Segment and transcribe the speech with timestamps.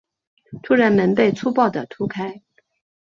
[0.63, 2.41] 突然门被粗暴的推开